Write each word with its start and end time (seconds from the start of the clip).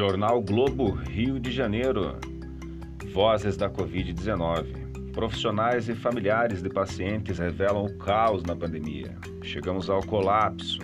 Jornal 0.00 0.40
Globo, 0.40 0.92
Rio 0.92 1.38
de 1.38 1.50
Janeiro. 1.50 2.16
Vozes 3.12 3.54
da 3.54 3.68
Covid-19. 3.68 5.12
Profissionais 5.12 5.90
e 5.90 5.94
familiares 5.94 6.62
de 6.62 6.70
pacientes 6.70 7.38
revelam 7.38 7.84
o 7.84 7.98
caos 7.98 8.42
na 8.42 8.56
pandemia. 8.56 9.14
Chegamos 9.42 9.90
ao 9.90 10.02
colapso. 10.02 10.78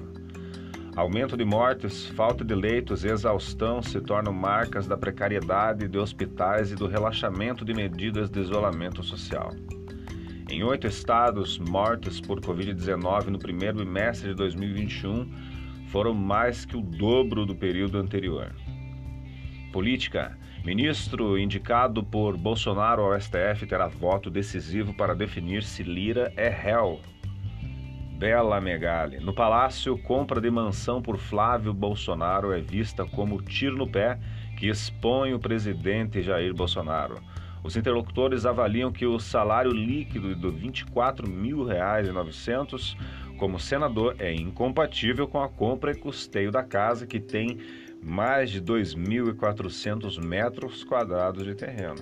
Aumento 0.94 1.34
de 1.34 1.46
mortes, 1.46 2.08
falta 2.08 2.44
de 2.44 2.54
leitos 2.54 3.04
e 3.04 3.08
exaustão 3.08 3.80
se 3.80 4.02
tornam 4.02 4.34
marcas 4.34 4.86
da 4.86 4.98
precariedade 4.98 5.88
de 5.88 5.96
hospitais 5.96 6.70
e 6.70 6.74
do 6.74 6.86
relaxamento 6.86 7.64
de 7.64 7.72
medidas 7.72 8.28
de 8.28 8.40
isolamento 8.40 9.02
social. 9.02 9.50
Em 10.50 10.62
oito 10.62 10.86
estados, 10.86 11.58
mortes 11.58 12.20
por 12.20 12.38
Covid-19 12.42 13.28
no 13.28 13.38
primeiro 13.38 13.78
bimestre 13.78 14.28
de 14.28 14.34
2021 14.34 15.26
foram 15.86 16.12
mais 16.12 16.66
que 16.66 16.76
o 16.76 16.82
dobro 16.82 17.46
do 17.46 17.56
período 17.56 17.96
anterior. 17.96 18.52
Política. 19.76 20.32
Ministro 20.64 21.38
indicado 21.38 22.02
por 22.02 22.34
Bolsonaro 22.34 23.02
ao 23.02 23.20
STF 23.20 23.66
terá 23.68 23.86
voto 23.86 24.30
decisivo 24.30 24.94
para 24.94 25.14
definir 25.14 25.62
se 25.62 25.82
Lira 25.82 26.32
é 26.34 26.48
réu. 26.48 26.98
Bela 28.18 28.58
Megali. 28.58 29.20
No 29.20 29.34
Palácio, 29.34 29.98
compra 29.98 30.40
de 30.40 30.50
mansão 30.50 31.02
por 31.02 31.18
Flávio 31.18 31.74
Bolsonaro 31.74 32.54
é 32.54 32.60
vista 32.62 33.04
como 33.04 33.42
tiro 33.42 33.76
no 33.76 33.86
pé 33.86 34.18
que 34.56 34.66
expõe 34.66 35.34
o 35.34 35.38
presidente 35.38 36.22
Jair 36.22 36.54
Bolsonaro. 36.54 37.20
Os 37.62 37.76
interlocutores 37.76 38.46
avaliam 38.46 38.90
que 38.90 39.04
o 39.04 39.18
salário 39.18 39.72
líquido 39.72 40.34
de 40.34 40.48
R$ 40.48 40.70
24.900 40.70 42.96
como 43.36 43.60
senador 43.60 44.16
é 44.18 44.32
incompatível 44.32 45.28
com 45.28 45.42
a 45.42 45.50
compra 45.50 45.92
e 45.92 45.96
custeio 45.96 46.50
da 46.50 46.64
casa 46.64 47.06
que 47.06 47.20
tem 47.20 47.58
mais 48.06 48.50
de 48.50 48.62
2.400 48.62 50.22
metros 50.24 50.84
quadrados 50.84 51.44
de 51.44 51.54
terreno. 51.54 51.96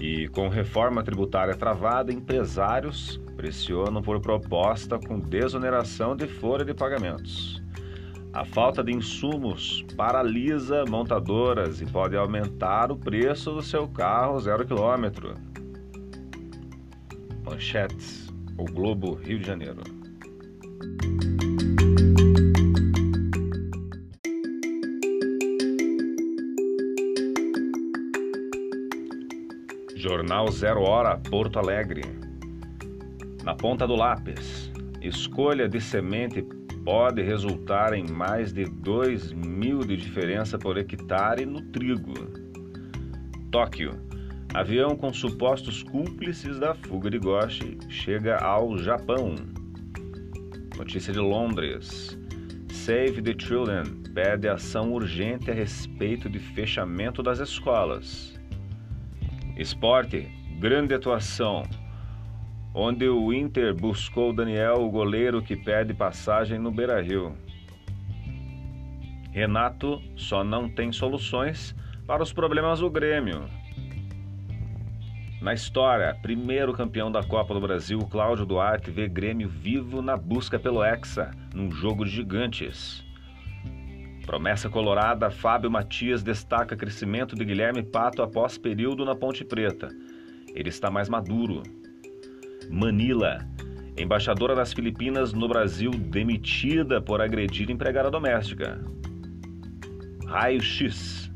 E 0.00 0.28
com 0.28 0.48
reforma 0.48 1.02
tributária 1.02 1.56
travada, 1.56 2.12
empresários 2.12 3.20
pressionam 3.36 4.02
por 4.02 4.20
proposta 4.20 4.98
com 4.98 5.18
desoneração 5.18 6.14
de 6.14 6.28
folha 6.28 6.64
de 6.64 6.74
pagamentos. 6.74 7.62
A 8.32 8.44
falta 8.44 8.84
de 8.84 8.92
insumos 8.92 9.84
paralisa 9.96 10.84
montadoras 10.88 11.80
e 11.80 11.86
pode 11.86 12.16
aumentar 12.16 12.92
o 12.92 12.96
preço 12.96 13.52
do 13.52 13.62
seu 13.62 13.88
carro 13.88 14.38
zero 14.38 14.66
quilômetro. 14.66 15.34
Manchetes: 17.44 18.28
O 18.56 18.64
Globo 18.64 19.14
Rio 19.14 19.38
de 19.38 19.46
Janeiro. 19.46 19.80
Jornal 30.18 30.50
Zero 30.50 30.82
Hora, 30.82 31.16
Porto 31.16 31.60
Alegre. 31.60 32.02
Na 33.44 33.54
ponta 33.54 33.86
do 33.86 33.94
lápis, 33.94 34.68
escolha 35.00 35.68
de 35.68 35.80
semente 35.80 36.42
pode 36.84 37.22
resultar 37.22 37.92
em 37.92 38.04
mais 38.10 38.52
de 38.52 38.64
2 38.64 39.32
mil 39.32 39.78
de 39.78 39.96
diferença 39.96 40.58
por 40.58 40.76
hectare 40.76 41.46
no 41.46 41.62
trigo. 41.70 42.14
Tóquio. 43.52 43.92
Avião 44.52 44.96
com 44.96 45.12
supostos 45.12 45.84
cúmplices 45.84 46.58
da 46.58 46.74
fuga 46.74 47.10
de 47.10 47.18
Goshi 47.20 47.78
chega 47.88 48.38
ao 48.38 48.76
Japão. 48.76 49.36
Notícia 50.76 51.12
de 51.12 51.20
Londres. 51.20 52.18
Save 52.72 53.22
the 53.22 53.36
Children 53.38 53.84
pede 54.12 54.48
ação 54.48 54.92
urgente 54.92 55.48
a 55.48 55.54
respeito 55.54 56.28
de 56.28 56.40
fechamento 56.40 57.22
das 57.22 57.38
escolas. 57.38 58.37
Esporte, 59.58 60.30
grande 60.60 60.94
atuação, 60.94 61.64
onde 62.72 63.08
o 63.08 63.32
Inter 63.32 63.74
buscou 63.74 64.32
Daniel, 64.32 64.76
o 64.76 64.88
goleiro 64.88 65.42
que 65.42 65.56
pede 65.56 65.92
passagem 65.92 66.60
no 66.60 66.70
Beira-Rio. 66.70 67.36
Renato 69.32 70.00
só 70.16 70.44
não 70.44 70.68
tem 70.68 70.92
soluções 70.92 71.74
para 72.06 72.22
os 72.22 72.32
problemas 72.32 72.78
do 72.78 72.88
Grêmio. 72.88 73.46
Na 75.42 75.52
história, 75.52 76.16
primeiro 76.22 76.72
campeão 76.72 77.10
da 77.10 77.24
Copa 77.24 77.52
do 77.52 77.60
Brasil, 77.60 77.98
Cláudio 78.08 78.46
Duarte 78.46 78.92
vê 78.92 79.08
Grêmio 79.08 79.48
vivo 79.48 80.00
na 80.00 80.16
busca 80.16 80.56
pelo 80.56 80.84
Hexa, 80.84 81.32
num 81.52 81.68
jogo 81.68 82.04
de 82.04 82.12
gigantes. 82.12 83.04
Promessa 84.28 84.68
colorada, 84.68 85.30
Fábio 85.30 85.70
Matias 85.70 86.22
destaca 86.22 86.76
crescimento 86.76 87.34
de 87.34 87.46
Guilherme 87.46 87.82
Pato 87.82 88.20
após 88.20 88.58
período 88.58 89.02
na 89.02 89.14
Ponte 89.14 89.42
Preta. 89.42 89.88
Ele 90.54 90.68
está 90.68 90.90
mais 90.90 91.08
maduro. 91.08 91.62
Manila, 92.70 93.38
embaixadora 93.96 94.54
das 94.54 94.74
Filipinas 94.74 95.32
no 95.32 95.48
Brasil, 95.48 95.90
demitida 95.92 97.00
por 97.00 97.22
agredir 97.22 97.70
empregada 97.70 98.10
doméstica. 98.10 98.78
Raio 100.26 100.60
X. 100.60 101.32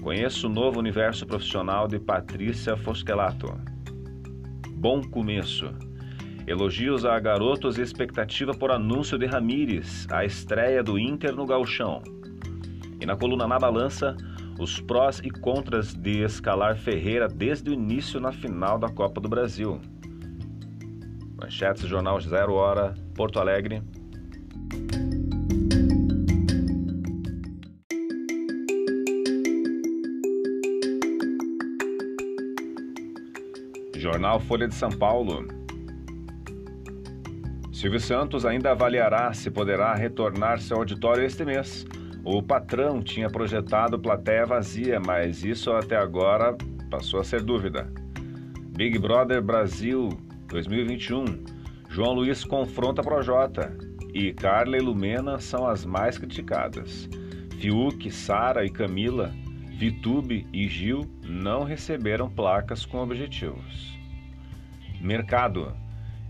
Conheço 0.00 0.46
o 0.46 0.50
novo 0.50 0.78
universo 0.78 1.26
profissional 1.26 1.86
de 1.86 1.98
Patrícia 1.98 2.74
Foschelato. 2.74 3.54
Bom 4.70 5.02
começo. 5.02 5.74
Elogios 6.48 7.04
a 7.04 7.20
garotos 7.20 7.76
e 7.76 7.82
expectativa 7.82 8.54
por 8.54 8.70
anúncio 8.70 9.18
de 9.18 9.26
Ramires, 9.26 10.06
a 10.10 10.24
estreia 10.24 10.82
do 10.82 10.98
Inter 10.98 11.36
no 11.36 11.44
Galchão. 11.44 12.02
E 12.98 13.04
na 13.04 13.14
coluna 13.14 13.46
Na 13.46 13.58
Balança, 13.58 14.16
os 14.58 14.80
prós 14.80 15.20
e 15.22 15.28
contras 15.28 15.92
de 15.92 16.22
escalar 16.22 16.78
Ferreira 16.78 17.28
desde 17.28 17.68
o 17.68 17.74
início 17.74 18.18
na 18.18 18.32
final 18.32 18.78
da 18.78 18.88
Copa 18.88 19.20
do 19.20 19.28
Brasil. 19.28 19.78
Manchetes 21.38 21.86
Jornal 21.86 22.18
Zero 22.18 22.54
Hora, 22.54 22.94
Porto 23.14 23.38
Alegre. 23.38 23.82
Jornal 33.94 34.40
Folha 34.40 34.66
de 34.66 34.74
São 34.74 34.88
Paulo. 34.88 35.57
Silvio 37.78 38.00
Santos 38.00 38.44
ainda 38.44 38.72
avaliará 38.72 39.32
se 39.32 39.52
poderá 39.52 39.94
retornar 39.94 40.58
seu 40.58 40.78
auditório 40.78 41.22
este 41.22 41.44
mês. 41.44 41.86
O 42.24 42.42
patrão 42.42 43.00
tinha 43.00 43.30
projetado 43.30 44.00
plateia 44.00 44.44
vazia, 44.44 44.98
mas 44.98 45.44
isso 45.44 45.70
até 45.70 45.96
agora 45.96 46.58
passou 46.90 47.20
a 47.20 47.24
ser 47.24 47.40
dúvida. 47.40 47.88
Big 48.76 48.98
Brother 48.98 49.40
Brasil 49.40 50.08
2021. 50.48 51.24
João 51.88 52.14
Luiz 52.14 52.42
confronta 52.42 53.00
Projota 53.00 53.72
e 54.12 54.32
Carla 54.32 54.76
e 54.76 54.80
Lumena 54.80 55.38
são 55.38 55.64
as 55.64 55.84
mais 55.84 56.18
criticadas. 56.18 57.08
Fiuk, 57.60 58.10
Sara 58.10 58.66
e 58.66 58.70
Camila, 58.70 59.32
Vitube 59.78 60.48
e 60.52 60.66
Gil 60.66 61.08
não 61.22 61.62
receberam 61.62 62.28
placas 62.28 62.84
com 62.84 62.98
objetivos. 62.98 63.96
Mercado. 65.00 65.72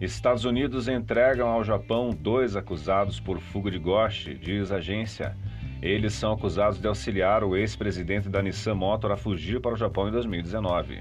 Estados 0.01 0.45
Unidos 0.45 0.87
entregam 0.87 1.49
ao 1.49 1.65
Japão 1.65 2.11
dois 2.11 2.55
acusados 2.55 3.19
por 3.19 3.41
fuga 3.41 3.69
de 3.69 3.81
Goshi, 3.81 4.35
diz 4.35 4.71
agência. 4.71 5.37
Eles 5.83 6.13
são 6.13 6.33
acusados 6.33 6.81
de 6.81 6.87
auxiliar 6.87 7.43
o 7.43 7.57
ex-presidente 7.57 8.29
da 8.29 8.41
Nissan 8.41 8.77
Motor 8.77 9.11
a 9.11 9.17
fugir 9.17 9.61
para 9.61 9.75
o 9.75 9.77
Japão 9.77 10.09
em 10.09 10.13
2019. 10.13 11.01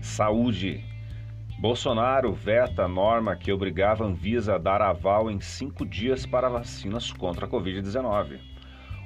Saúde. 0.00 0.84
Bolsonaro 1.58 2.32
veta 2.32 2.84
a 2.84 2.88
norma 2.88 3.34
que 3.34 3.50
obrigava 3.50 4.04
a 4.04 4.06
Anvisa 4.06 4.54
a 4.54 4.58
dar 4.58 4.80
aval 4.80 5.28
em 5.28 5.40
cinco 5.40 5.84
dias 5.84 6.24
para 6.24 6.48
vacinas 6.48 7.10
contra 7.10 7.46
a 7.46 7.48
Covid-19. 7.48 8.38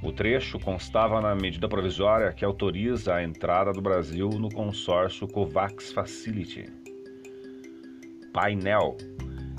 O 0.02 0.12
trecho 0.12 0.58
constava 0.58 1.22
na 1.22 1.34
medida 1.34 1.68
provisória 1.68 2.32
que 2.32 2.44
autoriza 2.44 3.14
a 3.14 3.24
entrada 3.24 3.72
do 3.72 3.80
Brasil 3.80 4.28
no 4.28 4.50
consórcio 4.50 5.26
COVAX 5.26 5.90
Facility. 5.92 6.89
Painel. 8.32 8.96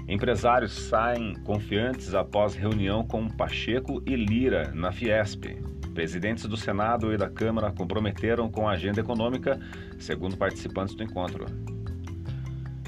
Empresários 0.07 0.73
saem 0.73 1.35
confiantes 1.43 2.13
após 2.13 2.55
reunião 2.55 3.05
com 3.05 3.29
Pacheco 3.29 4.01
e 4.05 4.15
Lira 4.15 4.71
na 4.73 4.91
Fiesp. 4.91 5.45
Presidentes 5.93 6.45
do 6.45 6.57
Senado 6.57 7.13
e 7.13 7.17
da 7.17 7.29
Câmara 7.29 7.71
comprometeram 7.71 8.49
com 8.49 8.67
a 8.67 8.73
agenda 8.73 8.99
econômica, 8.99 9.59
segundo 9.99 10.37
participantes 10.37 10.95
do 10.95 11.03
encontro. 11.03 11.45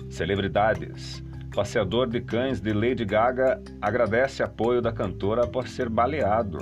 Celebridades. 0.09 1.23
Passeador 1.53 2.09
de 2.09 2.19
cães 2.19 2.59
de 2.59 2.73
Lady 2.73 3.05
Gaga 3.05 3.61
agradece 3.79 4.41
apoio 4.41 4.81
da 4.81 4.91
cantora 4.91 5.43
após 5.43 5.69
ser 5.69 5.87
baleado. 5.87 6.57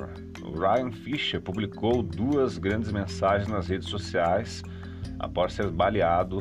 Ryan 0.54 0.92
Fisher 0.92 1.42
publicou 1.42 2.04
duas 2.04 2.58
grandes 2.58 2.92
mensagens 2.92 3.48
nas 3.48 3.68
redes 3.68 3.88
sociais 3.88 4.62
após 5.20 5.54
ser 5.54 5.70
baleado 5.70 6.40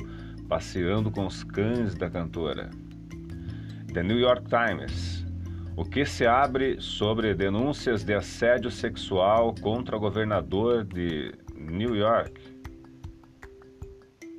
passeando 0.50 1.12
com 1.12 1.26
os 1.26 1.44
cães 1.44 1.94
da 1.94 2.10
cantora. 2.10 2.70
The 3.94 4.02
New 4.02 4.18
York 4.18 4.46
Times. 4.48 5.24
O 5.76 5.84
que 5.84 6.04
se 6.04 6.26
abre 6.26 6.80
sobre 6.80 7.32
denúncias 7.34 8.02
de 8.02 8.12
assédio 8.14 8.68
sexual 8.68 9.54
contra 9.60 9.96
o 9.96 10.00
governador 10.00 10.84
de 10.84 11.32
New 11.54 11.94
York? 11.94 12.32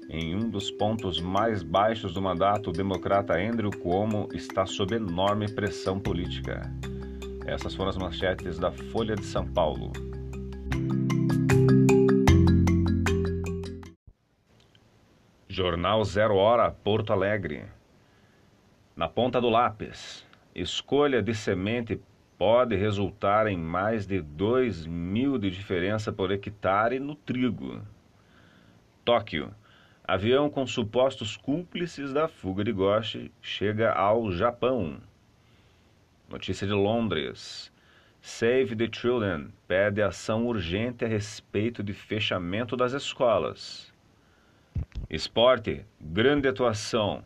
Em 0.10 0.36
um 0.36 0.50
dos 0.50 0.70
pontos 0.70 1.22
mais 1.22 1.64
baixos 1.64 2.14
do 2.14 2.22
mandato, 2.22 2.72
o 2.72 2.74
democrata 2.74 3.40
Andrew 3.40 3.72
Cuomo 3.72 4.28
está 4.34 4.66
sob 4.66 4.94
enorme 4.94 5.50
pressão 5.50 5.98
política. 5.98 6.62
Essas 7.46 7.74
foram 7.74 7.90
as 7.90 7.98
manchetes 7.98 8.60
da 8.60 8.70
Folha 8.70 9.16
de 9.16 9.24
São 9.24 9.48
Paulo. 9.48 9.94
Jornal 15.62 16.04
Zero 16.04 16.38
Hora, 16.38 16.72
Porto 16.72 17.14
Alegre. 17.14 17.66
Na 18.96 19.08
ponta 19.08 19.40
do 19.40 19.48
lápis, 19.48 20.26
escolha 20.56 21.22
de 21.22 21.36
semente 21.36 22.02
pode 22.36 22.76
resultar 22.76 23.46
em 23.46 23.56
mais 23.56 24.08
de 24.08 24.24
2 24.24 24.88
mil 24.88 25.38
de 25.38 25.52
diferença 25.52 26.12
por 26.12 26.32
hectare 26.32 27.00
no 27.00 27.14
trigo. 27.14 27.80
Tóquio. 29.06 29.54
Avião 30.04 30.50
com 30.50 30.66
supostos 30.66 31.38
cúmplices 31.38 32.12
da 32.12 32.28
fuga 32.28 32.64
de 32.64 32.72
Goshi 32.72 33.32
chega 33.40 33.92
ao 33.92 34.32
Japão. 34.32 35.00
Notícia 36.28 36.66
de 36.66 36.74
Londres. 36.74 37.72
Save 38.20 38.76
the 38.76 38.90
Children 38.92 39.54
pede 39.68 40.02
ação 40.02 40.48
urgente 40.48 41.06
a 41.06 41.08
respeito 41.08 41.84
de 41.84 41.94
fechamento 41.94 42.76
das 42.76 42.94
escolas. 42.94 43.91
Esporte, 45.10 45.86
grande 46.00 46.48
atuação, 46.48 47.24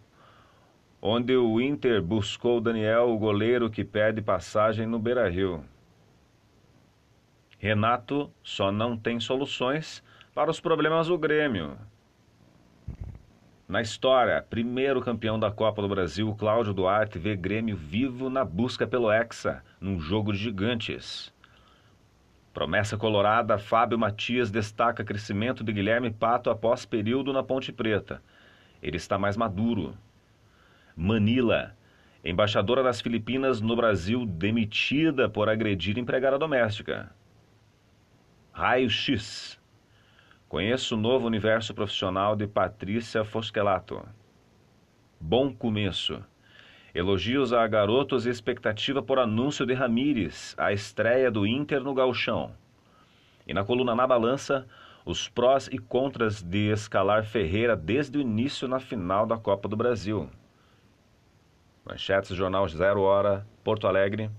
onde 1.02 1.36
o 1.36 1.62
Inter 1.62 2.02
buscou 2.02 2.60
Daniel, 2.60 3.10
o 3.10 3.18
goleiro 3.18 3.70
que 3.70 3.84
pede 3.84 4.22
passagem 4.22 4.88
no 4.88 4.98
Beira-Rio. 4.98 5.64
Renato 7.60 8.32
só 8.44 8.72
não 8.72 8.98
tem 8.98 9.20
soluções 9.20 10.04
para 10.34 10.50
os 10.52 10.60
problemas 10.60 11.08
do 11.08 11.18
Grêmio. 11.18 11.78
Na 13.68 13.82
história, 13.82 14.46
primeiro 14.48 15.02
campeão 15.02 15.40
da 15.40 15.50
Copa 15.50 15.82
do 15.82 15.88
Brasil, 15.90 16.36
Cláudio 16.36 16.74
Duarte 16.74 17.18
vê 17.18 17.36
Grêmio 17.36 17.76
vivo 17.76 18.30
na 18.30 18.46
busca 18.46 18.86
pelo 18.86 19.12
Hexa, 19.12 19.64
num 19.82 20.00
jogo 20.00 20.32
de 20.32 20.38
gigantes. 20.38 21.34
Promessa 22.56 22.98
colorada, 22.98 23.58
Fábio 23.58 24.00
Matias 24.00 24.50
destaca 24.50 25.04
crescimento 25.04 25.62
de 25.62 25.74
Guilherme 25.74 26.10
Pato 26.10 26.50
após 26.50 26.86
período 26.86 27.34
na 27.34 27.44
Ponte 27.44 27.70
Preta. 27.70 28.24
Ele 28.82 28.96
está 28.96 29.18
mais 29.18 29.36
maduro. 29.36 29.94
Manila, 30.96 31.76
embaixadora 32.24 32.82
das 32.82 33.02
Filipinas 33.02 33.60
no 33.60 33.76
Brasil, 33.76 34.26
demitida 34.26 35.28
por 35.28 35.50
agredir 35.50 35.98
empregada 36.00 36.40
doméstica. 36.40 37.14
Raio 38.54 38.90
X. 38.90 39.60
Conheço 40.48 40.96
o 40.96 40.98
novo 40.98 41.28
universo 41.28 41.74
profissional 41.74 42.38
de 42.38 42.48
Patrícia 42.48 43.26
Foschelato. 43.26 44.02
Bom 45.20 45.54
começo. 45.54 46.24
Elogios 46.96 47.52
a 47.52 47.68
garotos 47.68 48.26
e 48.26 48.30
expectativa 48.30 49.04
por 49.04 49.20
anúncio 49.20 49.66
de 49.66 49.74
Ramires, 49.74 50.56
a 50.58 50.72
estreia 50.72 51.30
do 51.30 51.46
Inter 51.46 51.84
no 51.84 51.94
Galchão. 51.94 52.54
E 53.46 53.54
na 53.54 53.66
coluna 53.66 53.94
Na 53.94 54.08
Balança, 54.08 54.66
os 55.06 55.28
prós 55.28 55.68
e 55.68 55.78
contras 55.78 56.42
de 56.42 56.72
escalar 56.72 57.26
Ferreira 57.26 57.76
desde 57.76 58.18
o 58.18 58.22
início 58.22 58.66
na 58.66 58.80
final 58.80 59.26
da 59.26 59.38
Copa 59.38 59.68
do 59.68 59.76
Brasil. 59.76 60.30
Manchetes 61.86 62.34
Jornal 62.34 62.66
Zero 62.70 63.02
Hora, 63.02 63.46
Porto 63.62 63.88
Alegre, 63.88 64.32